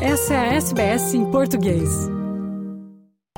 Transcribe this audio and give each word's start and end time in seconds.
Essa 0.00 0.34
é 0.34 0.36
a 0.36 0.54
SBS 0.56 1.14
em 1.14 1.24
português. 1.30 1.88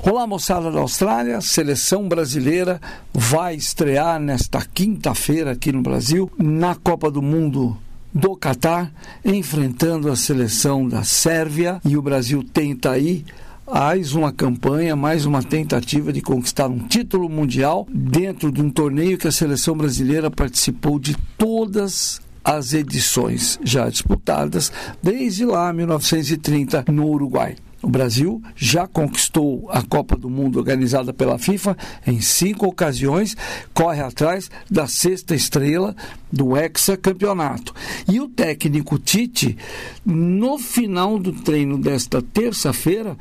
Olá, 0.03 0.27
moçada 0.27 0.69
da 0.69 0.81
Austrália. 0.81 1.39
Seleção 1.39 2.09
brasileira 2.09 2.81
vai 3.13 3.55
estrear 3.55 4.19
nesta 4.19 4.65
quinta-feira 4.65 5.51
aqui 5.51 5.71
no 5.71 5.81
Brasil, 5.81 6.29
na 6.37 6.75
Copa 6.75 7.09
do 7.09 7.21
Mundo 7.21 7.77
do 8.13 8.35
Catar, 8.35 8.91
enfrentando 9.23 10.11
a 10.11 10.17
seleção 10.17 10.85
da 10.85 11.01
Sérvia. 11.05 11.79
E 11.85 11.95
o 11.95 12.01
Brasil 12.01 12.43
tenta 12.43 12.91
aí 12.91 13.23
mais 13.65 14.13
uma 14.13 14.33
campanha, 14.33 14.97
mais 14.97 15.25
uma 15.25 15.41
tentativa 15.41 16.11
de 16.11 16.21
conquistar 16.21 16.67
um 16.67 16.79
título 16.79 17.29
mundial 17.29 17.87
dentro 17.89 18.51
de 18.51 18.61
um 18.61 18.69
torneio 18.69 19.17
que 19.17 19.29
a 19.29 19.31
seleção 19.31 19.77
brasileira 19.77 20.29
participou 20.29 20.99
de 20.99 21.15
todas 21.37 22.19
as 22.43 22.73
edições 22.73 23.59
já 23.63 23.89
disputadas 23.89 24.71
desde 25.01 25.45
lá 25.45 25.71
1930 25.73 26.85
no 26.87 27.07
Uruguai. 27.07 27.55
O 27.81 27.89
Brasil 27.89 28.41
já 28.55 28.85
conquistou 28.85 29.69
a 29.71 29.81
Copa 29.81 30.17
do 30.17 30.29
Mundo 30.29 30.59
organizada 30.59 31.13
pela 31.13 31.39
FIFA 31.39 31.77
em 32.05 32.19
cinco 32.19 32.67
ocasiões, 32.67 33.37
corre 33.73 34.01
atrás 34.01 34.51
da 34.69 34.85
sexta 34.85 35.33
estrela 35.33 35.95
do 36.29 36.57
hexacampeonato. 36.57 37.73
E 38.07 38.19
o 38.19 38.27
técnico 38.27 38.99
Tite, 38.99 39.57
no 40.05 40.59
final 40.59 41.17
do 41.17 41.31
treino 41.31 41.77
desta 41.77 42.21
terça-feira, 42.21 43.17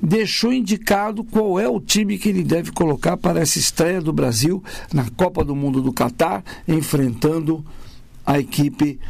deixou 0.00 0.54
indicado 0.54 1.22
qual 1.22 1.60
é 1.60 1.68
o 1.68 1.80
time 1.80 2.16
que 2.16 2.30
ele 2.30 2.42
deve 2.42 2.72
colocar 2.72 3.18
para 3.18 3.40
essa 3.40 3.58
estreia 3.58 4.00
do 4.00 4.12
Brasil 4.12 4.62
na 4.92 5.10
Copa 5.10 5.44
do 5.44 5.54
Mundo 5.54 5.82
do 5.82 5.92
Catar, 5.92 6.42
enfrentando 6.66 7.62
a 8.28 8.38
equipe 8.38 9.00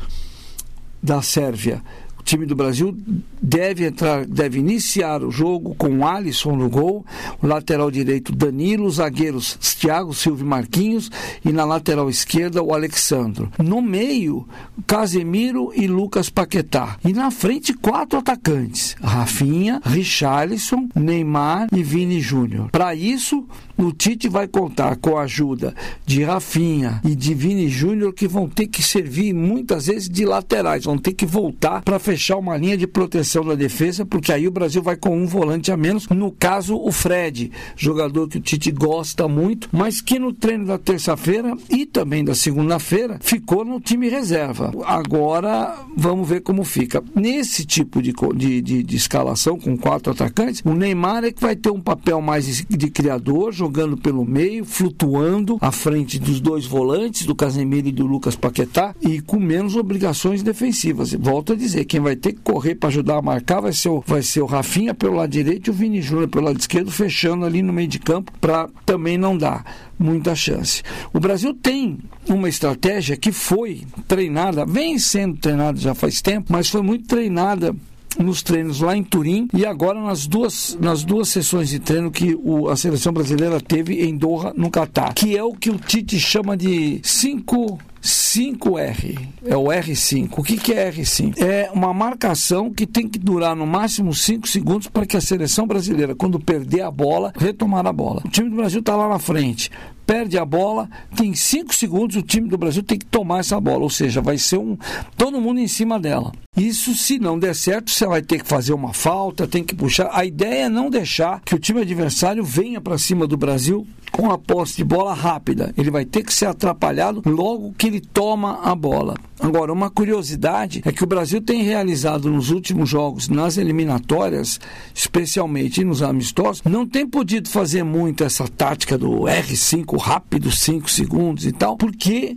da 1.03 1.21
Sérvia 1.21 1.83
time 2.29 2.45
do 2.45 2.55
Brasil 2.55 2.95
deve 3.41 3.87
entrar, 3.87 4.27
deve 4.27 4.59
iniciar 4.59 5.23
o 5.23 5.31
jogo 5.31 5.75
com 5.77 6.07
Alisson 6.07 6.55
no 6.57 6.69
gol, 6.69 7.07
o 7.43 7.47
lateral 7.47 7.91
direito 7.91 8.37
Danilo, 8.37 8.85
os 8.85 8.97
zagueiros 8.97 9.57
Thiago 9.81 10.13
Silva 10.13 10.43
e 10.43 10.47
Marquinhos 10.47 11.11
e 11.43 11.51
na 11.51 11.65
lateral 11.65 12.11
esquerda 12.11 12.63
o 12.63 12.75
Alexandro. 12.75 13.51
No 13.59 13.81
meio, 13.81 14.47
Casemiro 14.87 15.73
e 15.75 15.87
Lucas 15.87 16.29
Paquetá. 16.29 16.99
E 17.03 17.15
na 17.15 17.31
frente 17.31 17.73
quatro 17.73 18.19
atacantes: 18.19 18.95
Rafinha, 19.01 19.81
Richarlison, 19.83 20.89
Neymar 20.95 21.69
e 21.73 21.83
Vini 21.83 22.21
Júnior. 22.21 22.71
Para 22.71 22.95
isso, 22.95 23.47
o 23.77 23.91
Tite 23.93 24.29
vai 24.29 24.47
contar 24.47 24.97
com 24.97 25.17
a 25.17 25.23
ajuda 25.23 25.75
de 26.05 26.25
Rafinha 26.25 27.01
e 27.05 27.15
de 27.15 27.33
Vini 27.33 27.69
Júnior 27.69 28.13
que 28.13 28.29
vão 28.29 28.49
ter 28.49 28.67
que 28.67 28.83
servir 28.83 29.33
muitas 29.33 29.87
vezes 29.87 30.09
de 30.09 30.27
laterais, 30.27 30.85
vão 30.85 30.99
ter 30.99 31.15
que 31.15 31.25
voltar 31.25 31.83
para 31.83 31.99
fechar 31.99 32.18
fechar 32.19 32.37
uma 32.37 32.57
linha 32.57 32.77
de 32.77 32.85
proteção 32.85 33.45
da 33.45 33.55
defesa, 33.55 34.05
porque 34.05 34.33
aí 34.33 34.49
o 34.49 34.51
Brasil 34.51 34.83
vai 34.83 34.97
com 34.97 35.17
um 35.17 35.25
volante 35.25 35.71
a 35.71 35.77
menos. 35.77 36.09
No 36.09 36.33
caso, 36.33 36.77
o 36.77 36.91
Fred, 36.91 37.53
jogador 37.77 38.29
que 38.29 38.39
o 38.39 38.41
Tite 38.41 38.73
gosta 38.73 39.29
muito, 39.29 39.69
mas 39.71 40.01
que 40.01 40.19
no 40.19 40.33
treino 40.33 40.67
da 40.67 40.77
terça-feira 40.77 41.57
e 41.71 41.87
também 41.87 42.25
da 42.25 42.35
segunda-feira 42.35 43.19
ficou 43.21 43.65
no 43.65 43.81
time 43.81 44.09
reserva. 44.09 44.73
Agora 44.85 45.77
vamos 45.97 46.29
ver 46.29 46.41
como 46.41 46.65
fica. 46.65 47.03
Nesse 47.15 47.65
tipo 47.65 48.03
de, 48.03 48.13
de, 48.35 48.61
de, 48.61 48.83
de 48.83 48.97
escalação, 48.97 49.57
com 49.57 49.77
quatro 49.77 50.13
atacantes, 50.13 50.61
o 50.65 50.75
Neymar 50.75 51.23
é 51.23 51.31
que 51.31 51.41
vai 51.41 51.55
ter 51.55 51.71
um 51.71 51.81
papel 51.81 52.21
mais 52.21 52.65
de 52.69 52.91
criador, 52.91 53.53
jogando 53.53 53.97
pelo 53.97 54.25
meio, 54.25 54.65
flutuando 54.65 55.57
à 55.61 55.71
frente 55.71 56.19
dos 56.19 56.41
dois 56.41 56.67
volantes, 56.67 57.25
do 57.25 57.35
Casemiro 57.35 57.87
e 57.87 57.93
do 57.93 58.07
Lucas 58.07 58.35
Paquetá, 58.35 58.93
e 59.01 59.21
com 59.21 59.39
menos 59.39 59.77
obrigações 59.77 60.43
defensivas. 60.43 61.13
Volto 61.13 61.53
a 61.53 61.57
dizer, 61.57 61.85
quem 61.85 62.01
vai 62.01 62.08
vai 62.09 62.17
ter 62.17 62.33
que 62.33 62.41
correr 62.41 62.75
para 62.75 62.89
ajudar 62.89 63.19
a 63.19 63.23
marcar 63.23 63.61
vai 63.61 63.73
ser, 63.73 63.91
o, 63.91 64.03
vai 64.07 64.23
ser 64.23 64.41
o 64.41 64.47
Rafinha 64.47 64.95
pelo 64.95 65.17
lado 65.17 65.31
direito 65.31 65.67
e 65.67 65.71
o 65.71 65.75
Vini 65.75 66.01
Júnior 66.01 66.29
pelo 66.29 66.47
lado 66.47 66.59
esquerdo, 66.59 66.91
fechando 66.91 67.45
ali 67.45 67.63
no 67.63 67.73
meio 67.73 67.89
de 67.89 67.99
campo 67.99 68.33
para 68.41 68.69
também 68.87 69.19
não 69.19 69.37
dar 69.37 69.65
muita 69.99 70.35
chance. 70.35 70.83
O 71.13 71.21
Brasil 71.21 71.53
tem 71.53 71.99
uma 72.27 72.49
estratégia 72.49 73.17
que 73.17 73.31
foi 73.31 73.83
treinada, 74.07 74.65
vem 74.65 74.99
sendo 74.99 75.37
treinada 75.37 75.79
já 75.79 75.95
faz 75.95 76.23
tempo, 76.23 76.51
mas 76.51 76.71
foi 76.71 76.81
muito 76.81 77.07
treinada 77.07 77.77
nos 78.19 78.43
treinos 78.43 78.81
lá 78.81 78.97
em 78.97 79.03
Turim 79.03 79.49
e 79.53 79.67
agora 79.67 80.01
nas 80.01 80.27
duas, 80.27 80.77
nas 80.81 81.05
duas 81.05 81.29
sessões 81.29 81.69
de 81.69 81.79
treino 81.79 82.11
que 82.11 82.35
o, 82.43 82.69
a 82.69 82.77
seleção 82.77 83.13
brasileira 83.13 83.61
teve 83.61 84.05
em 84.05 84.17
Doha, 84.17 84.53
no 84.57 84.71
Catar, 84.71 85.13
que 85.15 85.37
é 85.37 85.43
o 85.43 85.53
que 85.53 85.71
o 85.71 85.79
Tite 85.79 86.19
chama 86.19 86.57
de 86.57 87.01
cinco 87.03 87.79
5R, 88.01 89.19
é 89.45 89.57
o 89.57 89.65
R5. 89.65 90.31
O 90.37 90.43
que, 90.43 90.57
que 90.57 90.73
é 90.73 90.91
R5? 90.91 91.43
É 91.43 91.71
uma 91.73 91.93
marcação 91.93 92.73
que 92.73 92.87
tem 92.87 93.09
que 93.09 93.19
durar 93.19 93.57
no 93.57 93.67
máximo 93.67 94.15
5 94.15 94.47
segundos 94.47 94.87
para 94.87 95.05
que 95.05 95.17
a 95.17 95.21
seleção 95.21 95.67
brasileira, 95.67 96.15
quando 96.15 96.39
perder 96.39 96.83
a 96.83 96.91
bola, 96.91 97.33
retomar 97.37 97.87
a 97.87 97.93
bola. 97.93 98.23
O 98.25 98.29
time 98.29 98.49
do 98.49 98.57
Brasil 98.57 98.81
está 98.81 98.95
lá 98.97 99.09
na 99.09 99.19
frente, 99.19 99.71
perde 100.09 100.39
a 100.39 100.45
bola, 100.47 100.89
tem 101.15 101.35
5 101.35 101.75
segundos, 101.75 102.17
o 102.17 102.23
time 102.23 102.49
do 102.49 102.57
Brasil 102.57 102.83
tem 102.83 102.99
que 102.99 103.05
tomar 103.05 103.41
essa 103.41 103.61
bola, 103.61 103.83
ou 103.83 103.91
seja, 103.91 104.23
vai 104.23 104.39
ser 104.39 104.57
um 104.57 104.75
todo 105.19 105.39
mundo 105.39 105.61
em 105.61 105.69
cima 105.69 106.01
dela. 106.01 106.33
Isso, 106.57 106.95
se 106.95 107.19
não 107.19 107.39
der 107.39 107.55
certo, 107.55 107.91
você 107.91 108.07
vai 108.07 108.23
ter 108.23 108.43
que 108.43 108.49
fazer 108.49 108.73
uma 108.73 108.95
falta, 108.95 109.47
tem 109.47 109.63
que 109.63 109.75
puxar. 109.75 110.09
A 110.11 110.25
ideia 110.25 110.65
é 110.65 110.69
não 110.71 110.89
deixar 110.89 111.43
que 111.43 111.55
o 111.55 111.59
time 111.59 111.83
adversário 111.83 112.43
venha 112.43 112.81
para 112.81 112.97
cima 112.97 113.27
do 113.27 113.37
Brasil 113.37 113.87
com 114.11 114.31
a 114.31 114.39
posse 114.39 114.79
de 114.79 114.85
bola 114.85 115.13
rápida. 115.13 115.73
Ele 115.77 115.91
vai 115.91 116.05
ter 116.05 116.25
que 116.25 116.33
ser 116.33 116.47
atrapalhado 116.47 117.23
logo 117.27 117.75
que 117.77 117.87
ele 117.87 118.01
toma 118.01 118.61
a 118.63 118.75
bola. 118.75 119.15
Agora, 119.41 119.73
uma 119.73 119.89
curiosidade 119.89 120.83
é 120.85 120.91
que 120.91 121.05
o 121.05 121.07
Brasil 121.07 121.41
tem 121.41 121.63
realizado 121.63 122.29
nos 122.29 122.51
últimos 122.51 122.89
jogos, 122.89 123.29
nas 123.29 123.57
eliminatórias, 123.57 124.59
especialmente 124.93 125.85
nos 125.85 126.03
amistosos, 126.03 126.63
não 126.65 126.85
tem 126.85 127.07
podido 127.07 127.49
fazer 127.49 127.85
muito 127.85 128.25
essa 128.25 128.49
tática 128.49 128.99
do 128.99 129.21
R5 129.21 129.97
rápido, 129.99 130.51
5 130.51 130.91
segundos 130.91 131.45
e 131.45 131.53
tal, 131.53 131.77
porque 131.77 132.37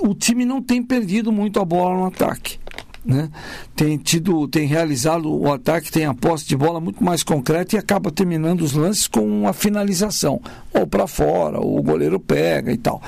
o 0.00 0.14
time 0.14 0.44
não 0.44 0.62
tem 0.62 0.82
perdido 0.82 1.30
muito 1.30 1.60
a 1.60 1.64
bola 1.64 1.94
no 1.94 2.06
ataque 2.06 2.58
né? 3.04 3.28
tem 3.76 3.98
tido, 3.98 4.48
tem 4.48 4.66
realizado 4.66 5.30
o 5.30 5.52
ataque, 5.52 5.92
tem 5.92 6.06
a 6.06 6.14
posse 6.14 6.46
de 6.46 6.56
bola 6.56 6.80
muito 6.80 7.04
mais 7.04 7.22
concreta 7.22 7.76
e 7.76 7.78
acaba 7.78 8.10
terminando 8.10 8.62
os 8.62 8.72
lances 8.72 9.06
com 9.06 9.20
uma 9.20 9.52
finalização, 9.52 10.40
ou 10.72 10.86
para 10.86 11.06
fora, 11.06 11.60
ou 11.60 11.78
o 11.78 11.82
goleiro 11.82 12.18
pega 12.18 12.72
e 12.72 12.78
tal. 12.78 13.02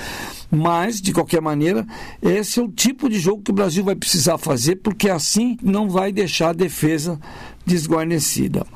Mas, 0.51 1.01
de 1.01 1.13
qualquer 1.13 1.41
maneira, 1.41 1.87
esse 2.23 2.61
é 2.61 2.63
o 2.63 2.69
tipo 2.69 3.09
de 3.09 3.19
jogo 3.19 3.43
que 3.43 3.51
o 3.51 3.55
Brasil 3.55 3.83
vai 3.83 3.97
precisar 3.97 4.39
fazer, 4.39 4.77
porque 4.77 5.09
assim 5.09 5.57
não 5.63 5.89
vai 5.89 6.13
deixar 6.13 6.51
a 6.51 6.55
defesa 6.55 7.19
desguarnecida. 7.65 8.67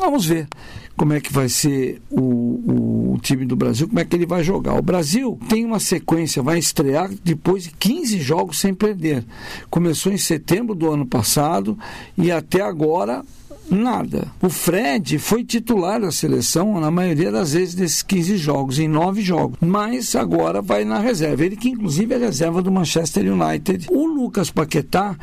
Vamos 0.00 0.26
ver 0.26 0.48
como 0.96 1.12
é 1.12 1.20
que 1.20 1.32
vai 1.32 1.48
ser 1.48 2.00
o, 2.10 3.14
o, 3.14 3.18
time 3.20 3.44
do 3.44 3.56
Brasil, 3.56 3.88
como 3.88 3.98
é 3.98 4.04
que 4.04 4.14
ele 4.14 4.26
vai 4.26 4.44
jogar. 4.44 4.74
O 4.74 4.82
Brasil 4.82 5.38
tem 5.48 5.64
uma 5.64 5.80
sequência, 5.80 6.42
vai 6.42 6.58
estrear 6.58 7.10
depois 7.24 7.64
de 7.64 7.70
15 7.70 8.20
jogos 8.20 8.60
sem 8.60 8.72
perder. 8.72 9.24
Começou 9.70 10.12
em 10.12 10.18
setembro 10.18 10.74
do 10.74 10.90
ano 10.90 11.06
passado 11.06 11.76
e 12.16 12.30
até 12.30 12.60
agora 12.60 13.24
Nada. 13.70 14.28
O 14.42 14.48
Fred 14.48 15.18
foi 15.18 15.44
titular 15.44 16.00
da 16.00 16.12
seleção 16.12 16.80
na 16.80 16.90
maioria 16.90 17.32
das 17.32 17.52
vezes 17.52 17.74
desses 17.74 18.02
15 18.02 18.36
jogos, 18.36 18.78
em 18.78 18.88
9 18.88 19.22
jogos. 19.22 19.58
Mas 19.60 20.14
agora 20.14 20.60
vai 20.60 20.84
na 20.84 20.98
reserva. 20.98 21.44
Ele 21.44 21.56
que 21.56 21.70
inclusive 21.70 22.14
é 22.14 22.18
reserva 22.18 22.62
do 22.62 22.70
Manchester 22.70 23.24
United. 23.32 23.88
O 23.90 24.06
Lucas 24.06 24.50
Paquetá 24.50 25.16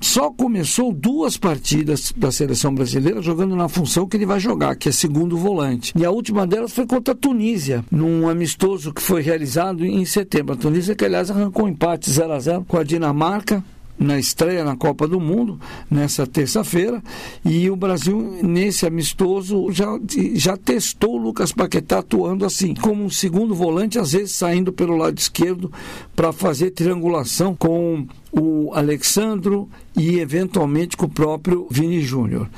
só 0.00 0.30
começou 0.30 0.92
duas 0.92 1.36
partidas 1.36 2.12
da 2.16 2.30
seleção 2.30 2.74
brasileira 2.74 3.22
jogando 3.22 3.56
na 3.56 3.68
função 3.68 4.06
que 4.06 4.16
ele 4.16 4.26
vai 4.26 4.38
jogar, 4.38 4.76
que 4.76 4.88
é 4.88 4.92
segundo 4.92 5.36
volante. 5.36 5.92
E 5.96 6.04
a 6.04 6.10
última 6.10 6.46
delas 6.46 6.72
foi 6.72 6.86
contra 6.86 7.14
a 7.14 7.16
Tunísia, 7.16 7.84
num 7.90 8.28
amistoso 8.28 8.92
que 8.92 9.02
foi 9.02 9.22
realizado 9.22 9.84
em 9.84 10.04
setembro. 10.04 10.54
A 10.54 10.56
Tunísia 10.56 10.94
que 10.94 11.04
aliás 11.04 11.30
arrancou 11.30 11.64
um 11.64 11.68
empate 11.68 12.10
0 12.10 12.32
a 12.32 12.38
0 12.38 12.64
com 12.68 12.76
a 12.76 12.84
Dinamarca 12.84 13.64
na 13.98 14.18
estreia 14.18 14.64
na 14.64 14.76
Copa 14.76 15.06
do 15.06 15.20
Mundo, 15.20 15.58
nessa 15.90 16.26
terça-feira, 16.26 17.02
e 17.44 17.70
o 17.70 17.76
Brasil, 17.76 18.38
nesse 18.42 18.86
amistoso, 18.86 19.70
já, 19.70 19.86
já 20.34 20.56
testou 20.56 21.14
o 21.14 21.22
Lucas 21.22 21.52
Paquetá 21.52 21.98
atuando 21.98 22.44
assim, 22.44 22.74
como 22.74 23.04
um 23.04 23.10
segundo 23.10 23.54
volante, 23.54 23.98
às 23.98 24.12
vezes 24.12 24.32
saindo 24.32 24.72
pelo 24.72 24.96
lado 24.96 25.18
esquerdo 25.18 25.72
para 26.14 26.32
fazer 26.32 26.70
triangulação 26.70 27.54
com 27.54 28.06
o 28.32 28.72
Alexandro 28.74 29.68
e 29.96 30.18
eventualmente 30.18 30.96
com 30.96 31.06
o 31.06 31.10
próprio 31.10 31.66
Vini 31.70 32.00
Júnior. 32.02 32.48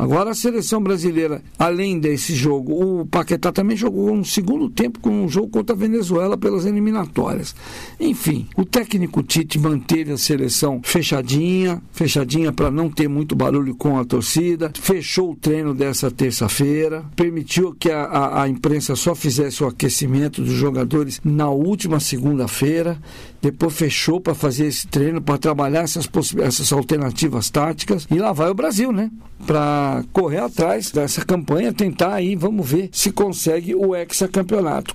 Agora 0.00 0.30
a 0.30 0.34
seleção 0.34 0.82
brasileira, 0.82 1.42
além 1.58 1.98
desse 1.98 2.34
jogo, 2.34 3.00
o 3.00 3.06
Paquetá 3.06 3.52
também 3.52 3.76
jogou 3.76 4.10
um 4.10 4.24
segundo 4.24 4.70
tempo 4.70 4.98
com 4.98 5.10
um 5.10 5.28
jogo 5.28 5.48
contra 5.48 5.76
a 5.76 5.78
Venezuela 5.78 6.38
pelas 6.38 6.64
eliminatórias. 6.64 7.54
Enfim, 8.00 8.48
o 8.56 8.64
técnico 8.64 9.22
Tite 9.22 9.58
manteve 9.58 10.12
a 10.12 10.16
seleção 10.16 10.80
fechadinha, 10.82 11.82
fechadinha 11.92 12.50
para 12.50 12.70
não 12.70 12.88
ter 12.88 13.08
muito 13.08 13.36
barulho 13.36 13.74
com 13.74 13.98
a 13.98 14.04
torcida, 14.04 14.72
fechou 14.74 15.32
o 15.32 15.36
treino 15.36 15.74
dessa 15.74 16.10
terça-feira, 16.10 17.04
permitiu 17.14 17.74
que 17.78 17.90
a, 17.90 18.04
a, 18.04 18.42
a 18.44 18.48
imprensa 18.48 18.96
só 18.96 19.14
fizesse 19.14 19.62
o 19.62 19.66
aquecimento 19.66 20.42
dos 20.42 20.54
jogadores 20.54 21.20
na 21.22 21.50
última 21.50 22.00
segunda-feira, 22.00 22.98
depois 23.42 23.74
fechou 23.74 24.20
para 24.20 24.34
fazer 24.34 24.66
esse 24.66 24.86
treino, 24.86 25.20
para 25.20 25.36
trabalhar 25.36 25.82
essas, 25.82 26.08
essas 26.38 26.72
alternativas 26.72 27.50
táticas, 27.50 28.06
e 28.10 28.18
lá 28.18 28.32
vai 28.32 28.50
o 28.50 28.54
Brasil, 28.54 28.92
né? 28.92 29.10
Para 29.46 29.89
correr 30.12 30.38
atrás 30.38 30.90
dessa 30.90 31.24
campanha, 31.24 31.72
tentar 31.72 32.14
aí, 32.14 32.34
vamos 32.36 32.68
ver 32.68 32.88
se 32.92 33.10
consegue 33.10 33.74
o 33.74 33.94
hexacampeonato. 33.94 34.94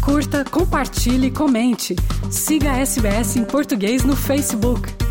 Curta, 0.00 0.44
compartilhe, 0.44 1.30
comente. 1.30 1.96
Siga 2.30 2.72
a 2.72 2.78
SBS 2.78 3.36
em 3.36 3.44
português 3.44 4.04
no 4.04 4.14
Facebook. 4.14 5.05